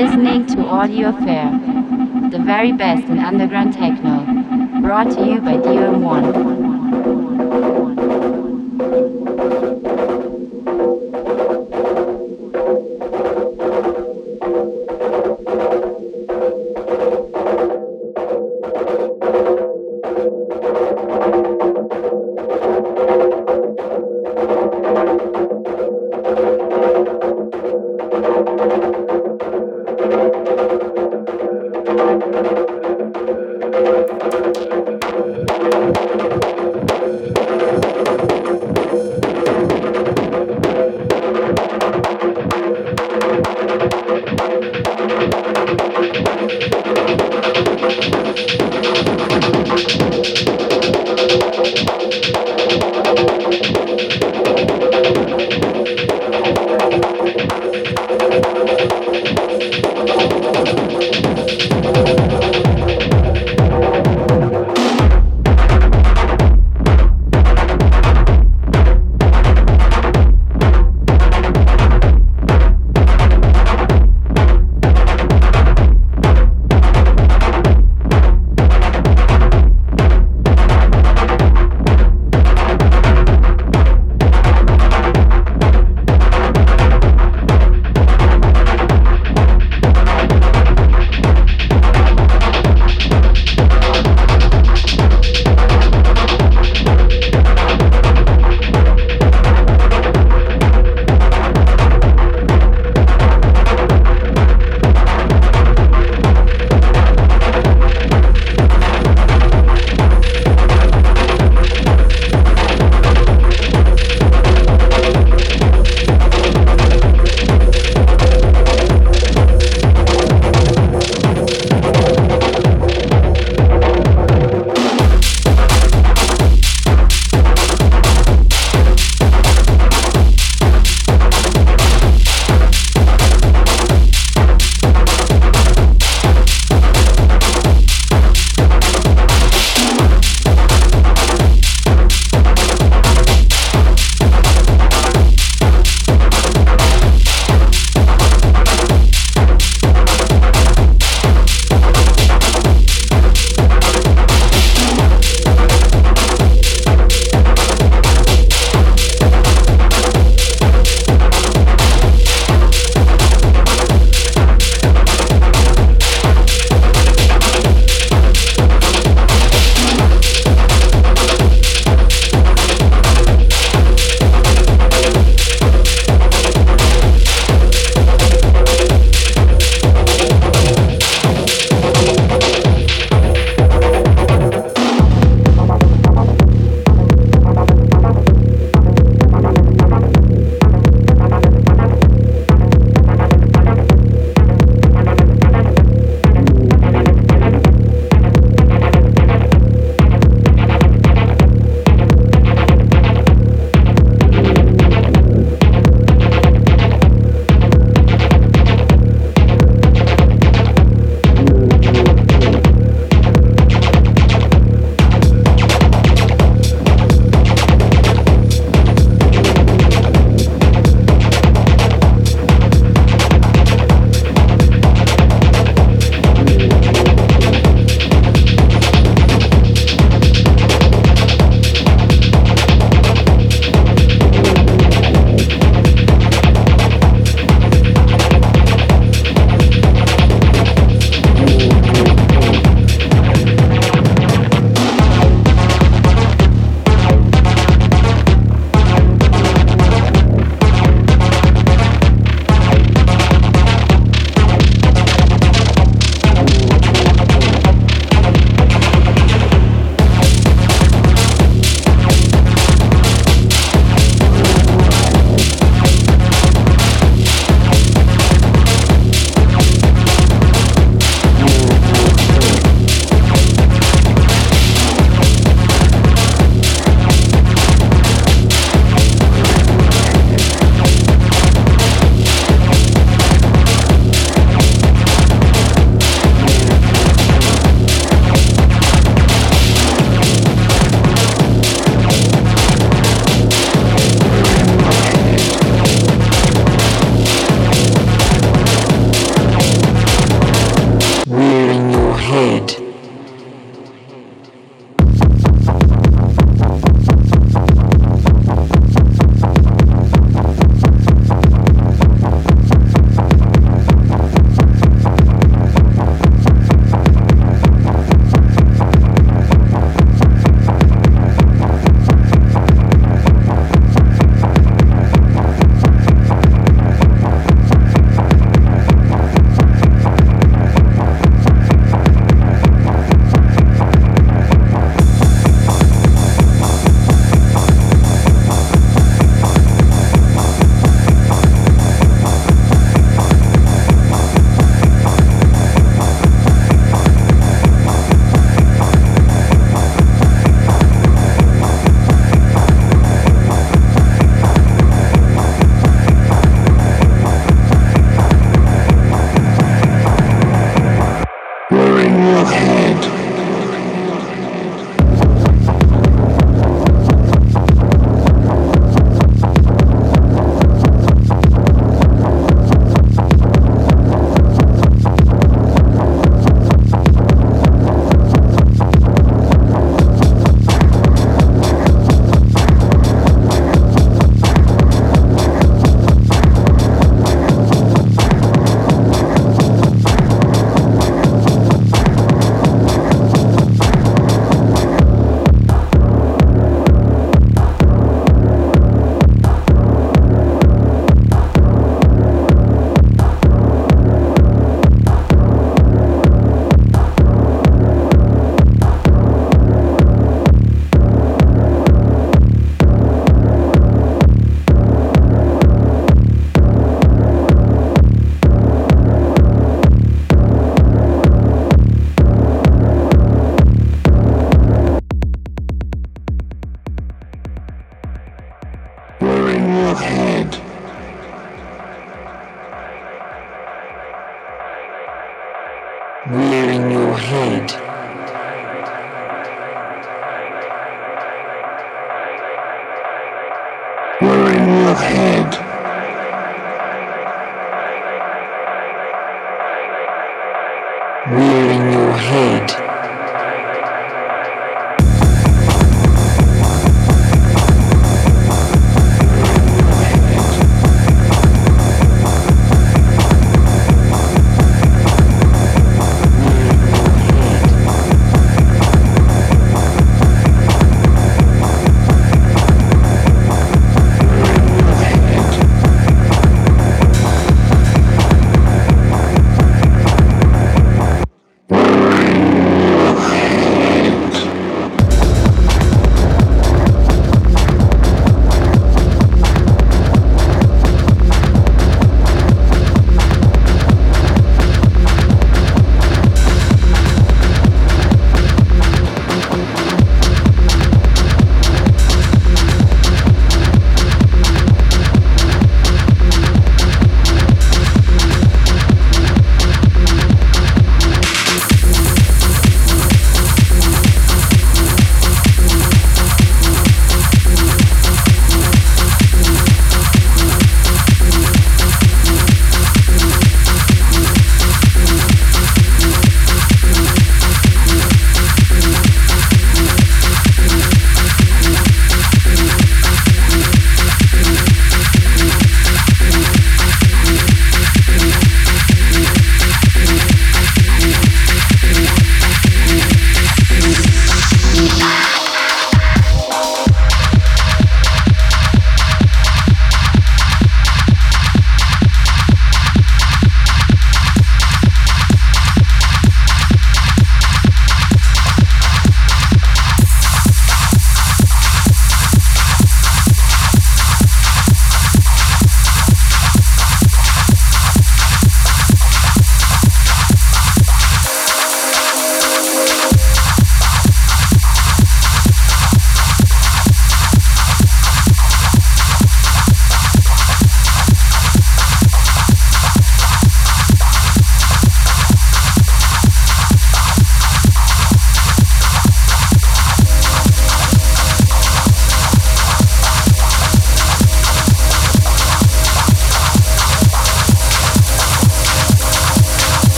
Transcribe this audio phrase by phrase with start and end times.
[0.00, 1.50] listening to Audio Fair,
[2.30, 6.59] the very best in underground techno, brought to you by DOM1.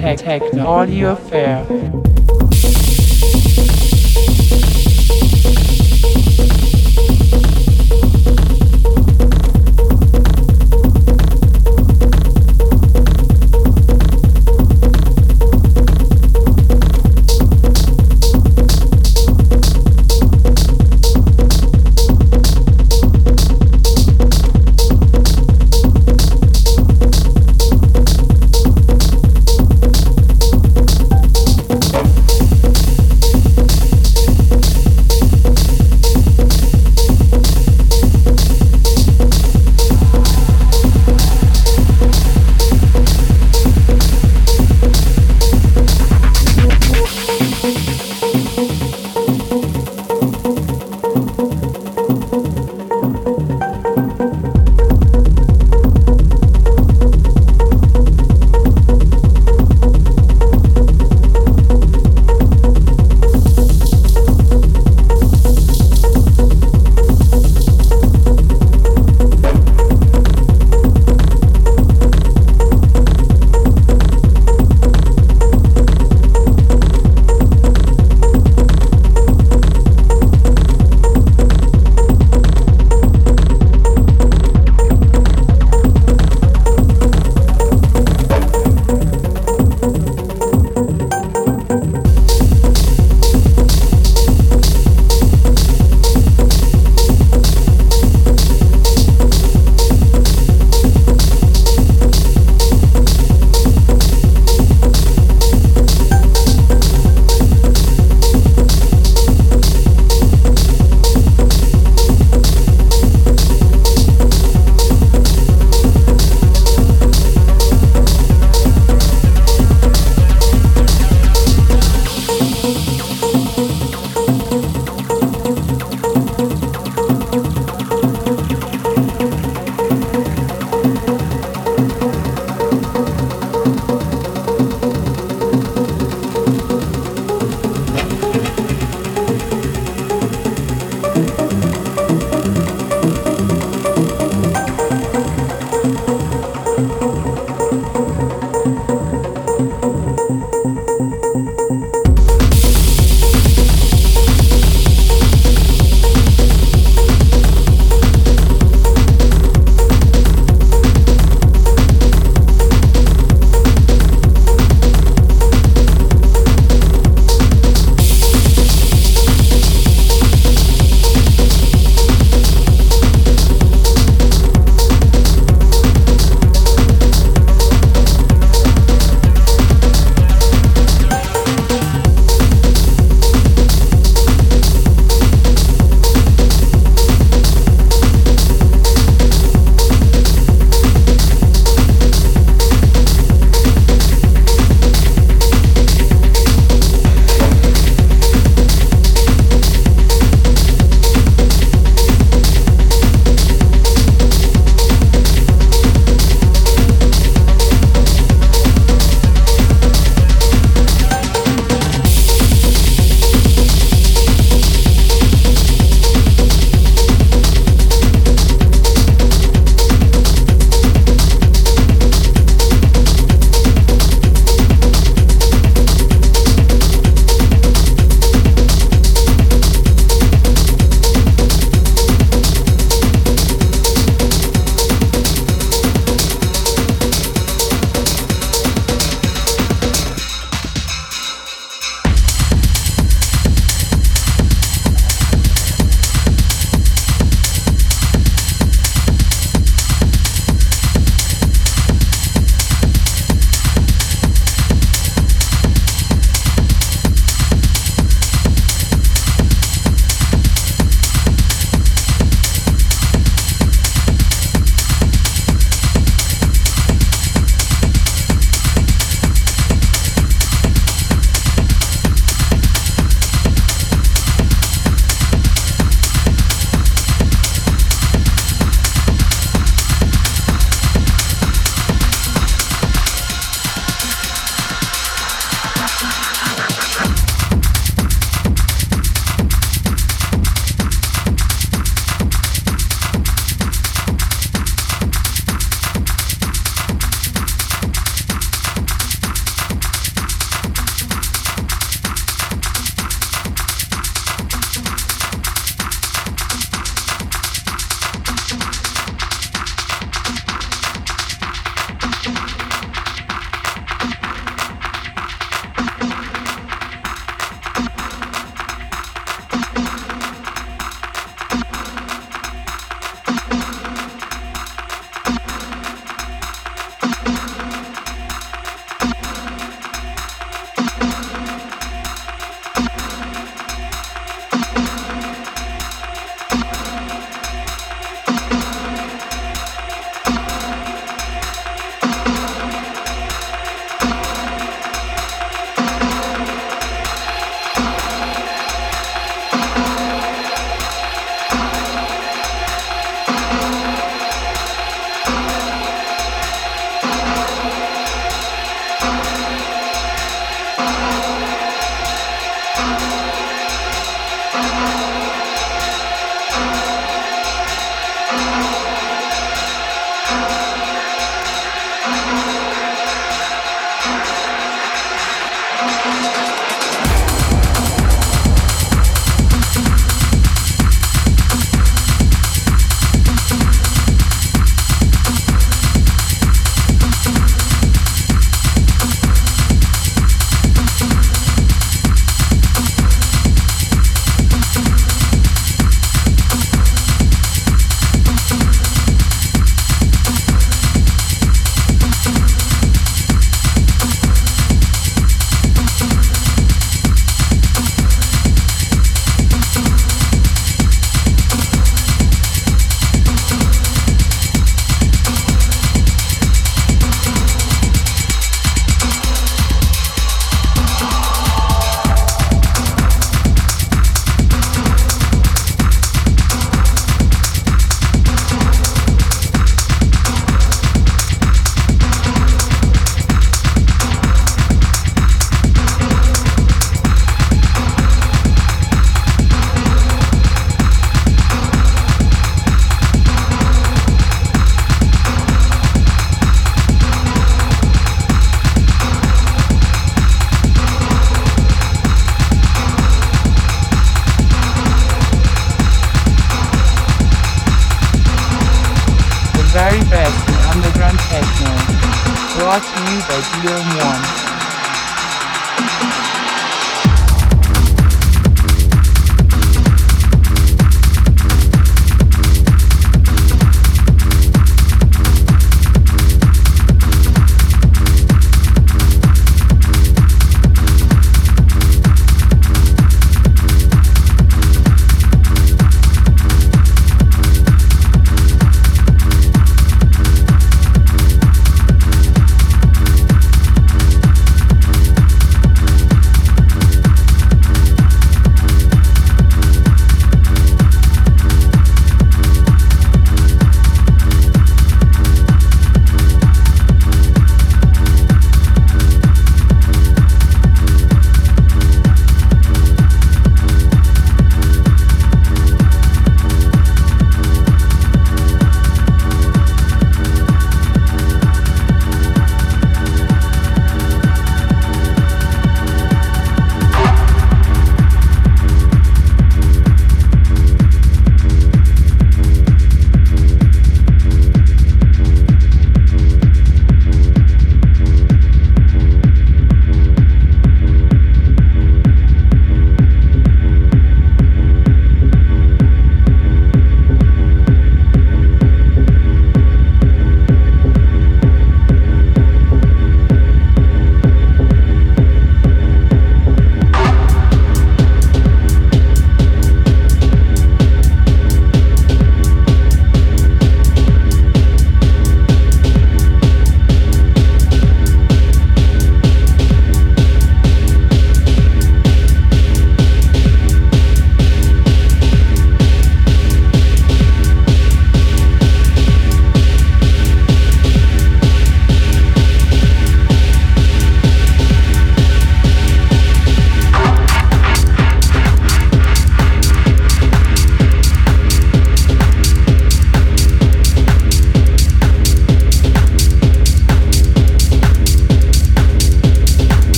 [0.00, 1.75] Techno, techno, techno, techno,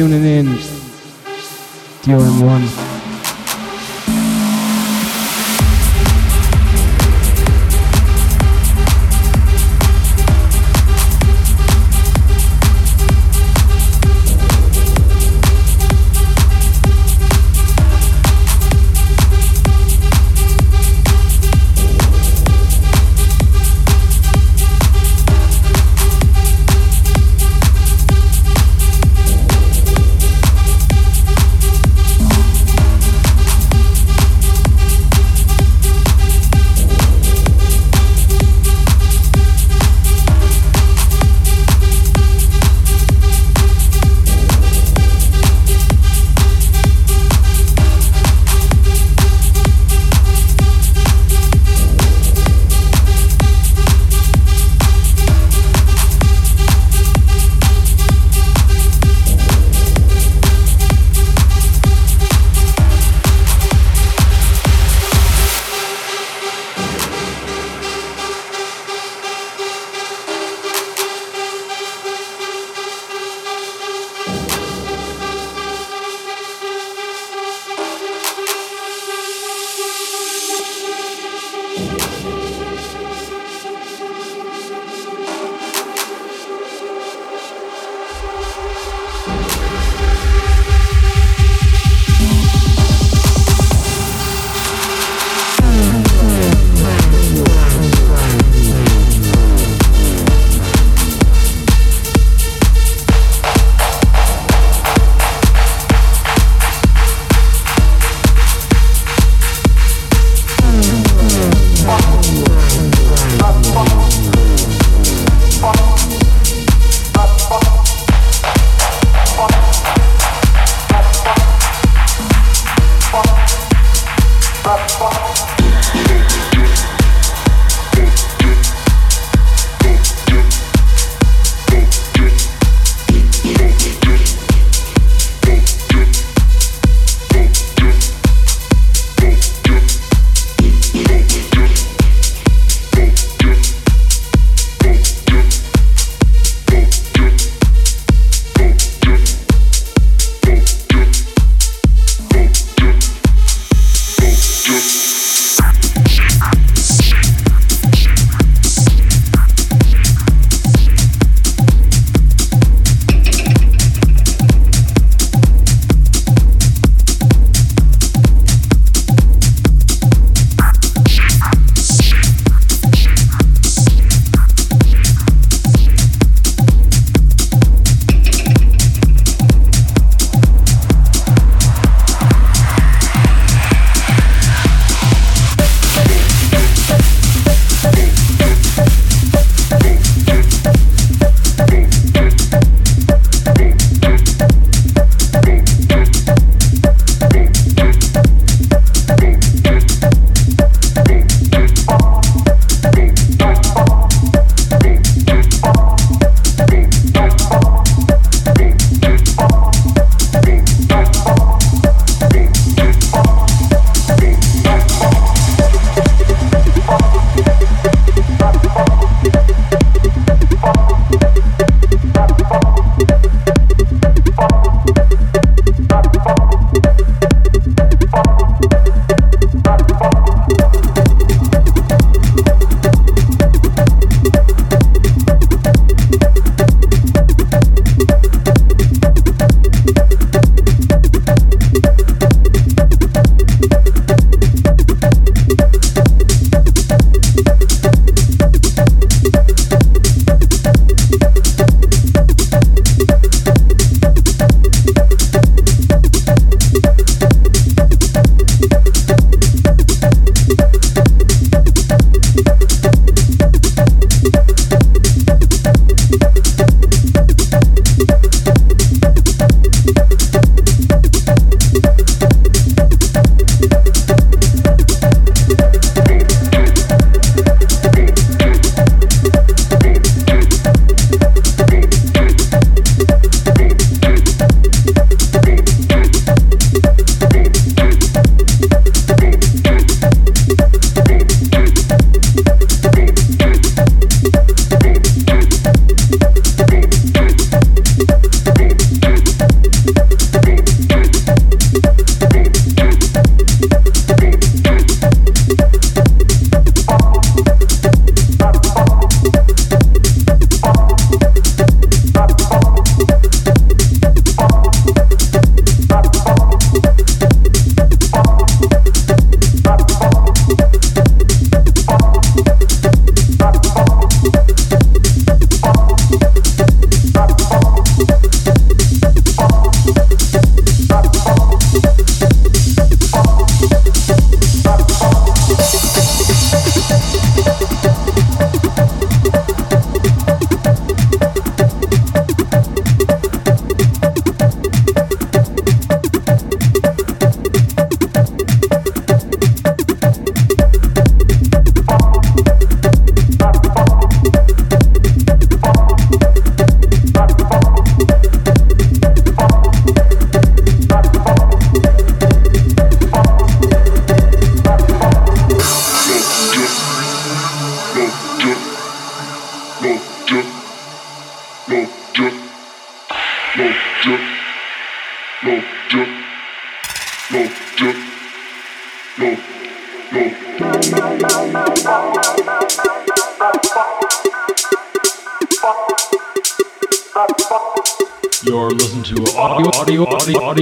[0.00, 0.46] tuning in,
[2.06, 2.89] DRM1.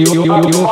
[0.07, 0.67] Audio,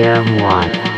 [0.00, 0.89] PM1.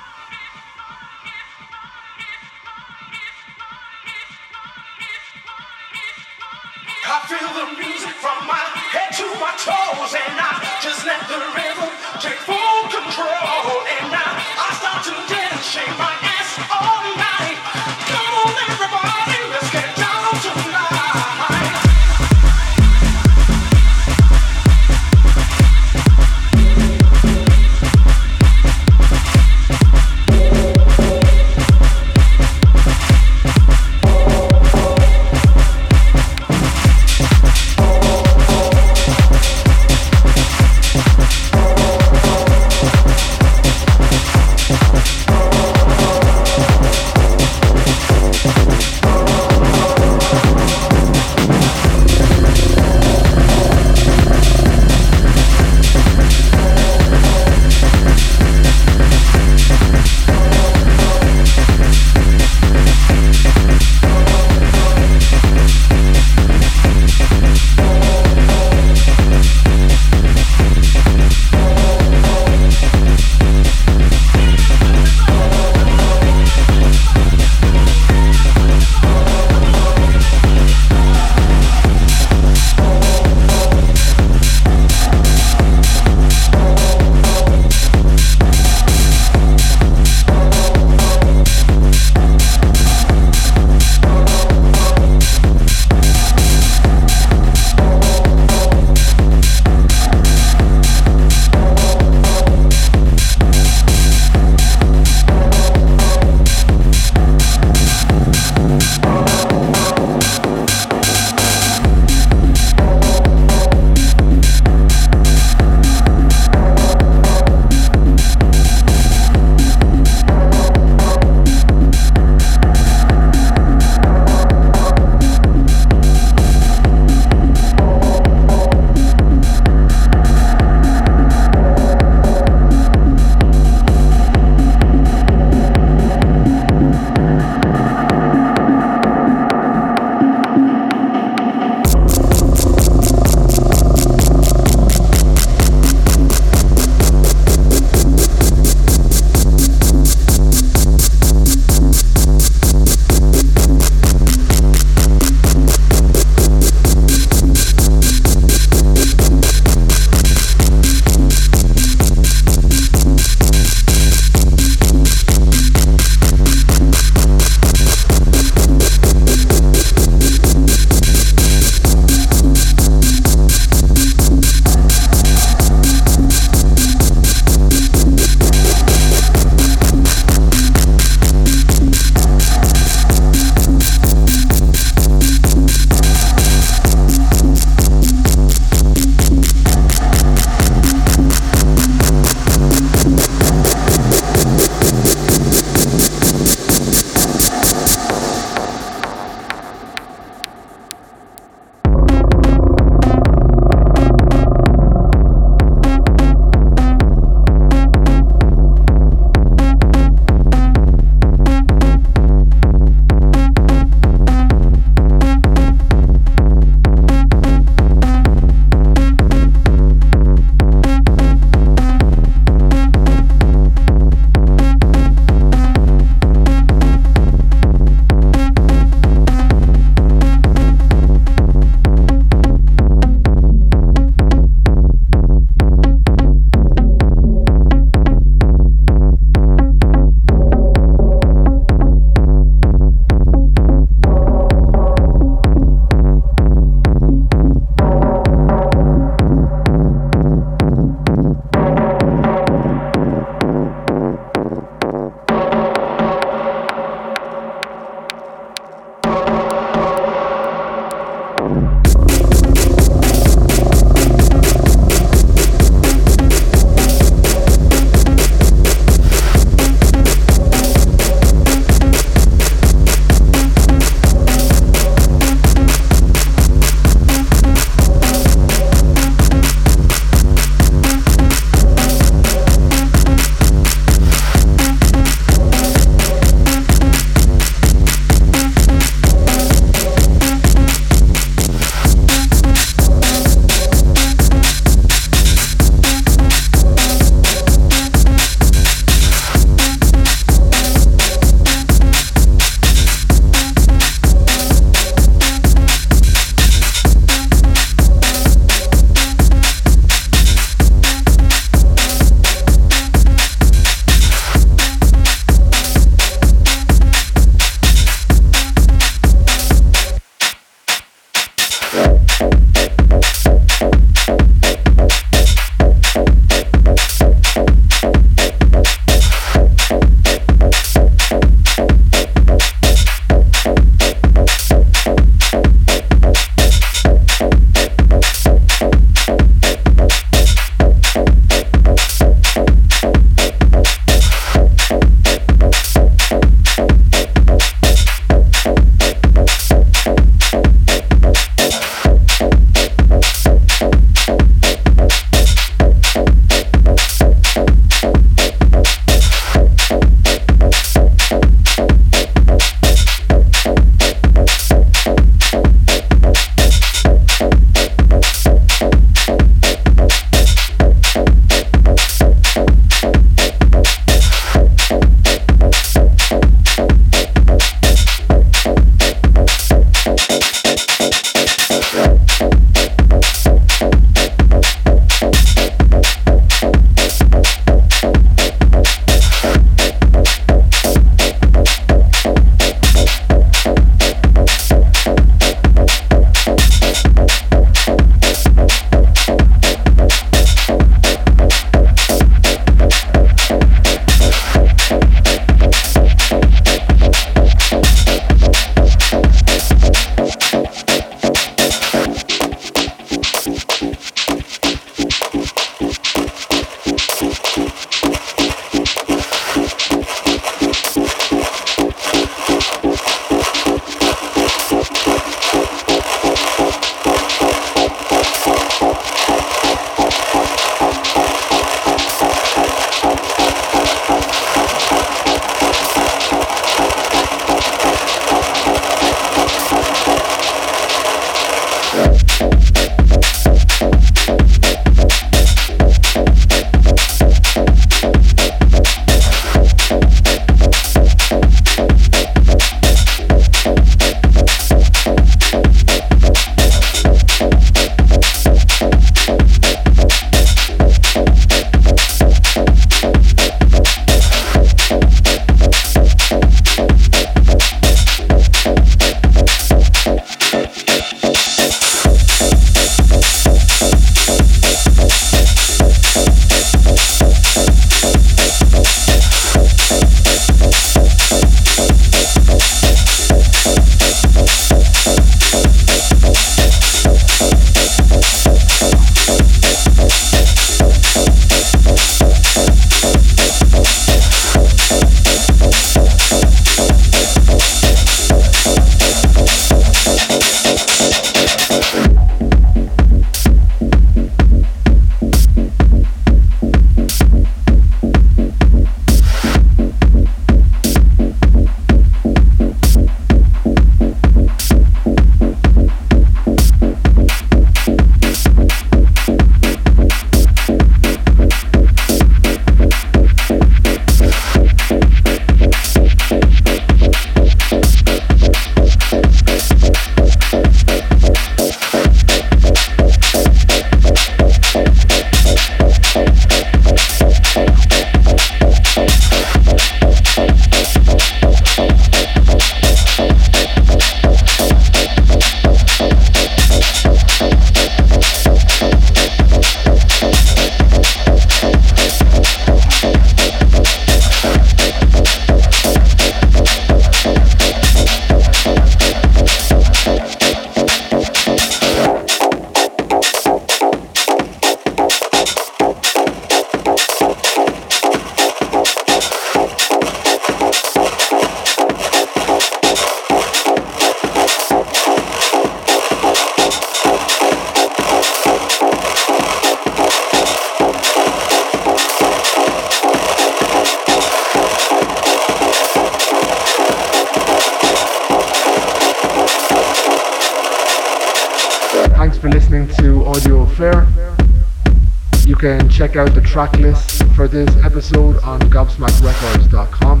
[595.76, 600.00] Check out the track list for this episode on gobsmackrecords.com,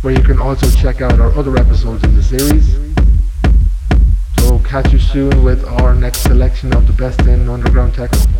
[0.00, 2.74] where you can also check out our other episodes in the series.
[4.38, 8.35] So catch you soon with our next selection of the best in underground techno.